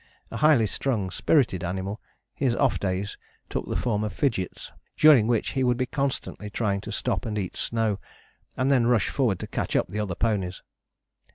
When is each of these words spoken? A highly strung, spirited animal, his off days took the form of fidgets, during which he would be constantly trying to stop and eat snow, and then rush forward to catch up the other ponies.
A 0.31 0.37
highly 0.37 0.65
strung, 0.65 1.11
spirited 1.11 1.63
animal, 1.63 2.01
his 2.33 2.55
off 2.55 2.79
days 2.79 3.19
took 3.49 3.69
the 3.69 3.75
form 3.75 4.03
of 4.03 4.11
fidgets, 4.11 4.71
during 4.97 5.27
which 5.27 5.51
he 5.51 5.63
would 5.63 5.77
be 5.77 5.85
constantly 5.85 6.49
trying 6.49 6.81
to 6.81 6.91
stop 6.91 7.23
and 7.23 7.37
eat 7.37 7.55
snow, 7.55 7.99
and 8.57 8.71
then 8.71 8.87
rush 8.87 9.09
forward 9.09 9.37
to 9.41 9.45
catch 9.45 9.75
up 9.75 9.89
the 9.89 9.99
other 9.99 10.15
ponies. 10.15 10.63